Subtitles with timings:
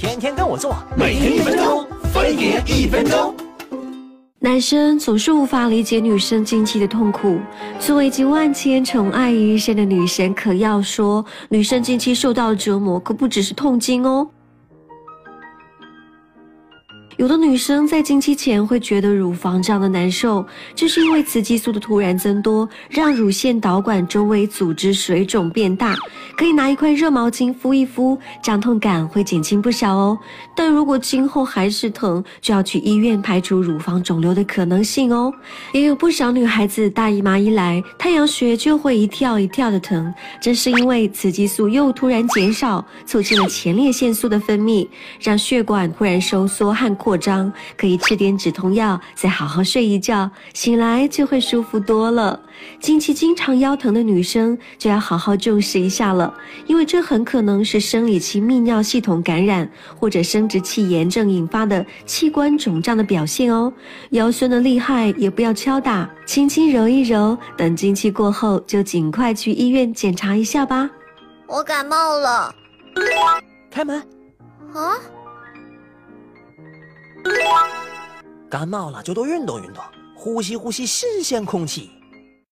[0.00, 3.34] 天天跟我做，每天一分钟，分别一分钟。
[4.38, 7.40] 男生总是无法理解女生经期的痛苦。
[7.80, 14.28] 作为集万千宠爱于一身的女神，可要说，女生经期受到的折磨可不只是痛经哦。
[17.18, 25.96] 有的女生在经期前会觉得乳房胀的难受，这是因为雌激素的突然增多，让乳腺导管周围组织水肿变大。
[26.36, 30.16] 可以拿一块热毛巾敷一敷，胀痛感会减轻不少哦。
[30.54, 35.34] 但如果今后还是疼，就要去医院排除乳房肿瘤的可能性哦。
[35.72, 44.86] 也有不少女孩子大姨妈一来，太阳穴就会一跳一跳的疼，这是因为雌激素又突然减少，促进了前列腺素的分泌，
[45.20, 47.07] 让血管忽然收缩和扩。
[47.08, 52.38] 扩张可以吃点止痛药，再好好睡一觉，醒来就会舒服多了。
[52.80, 56.34] 经期经常腰疼的女生就要好好重视一下了，
[56.66, 59.66] 因为这很可能是生理期泌尿系统感染
[59.98, 63.72] 或者生殖器炎症引发的器官肿胀的表现哦。
[64.10, 70.90] 腰酸的厉害也不要敲打，轻轻揉一揉，等经期过后就尽快去医院检查一下吧。
[71.46, 72.54] 我感冒了，
[73.70, 73.98] 开门。
[74.74, 74.92] 啊？
[78.48, 79.82] 感冒了就多运动运动，
[80.14, 81.90] 呼吸呼吸新鲜空气。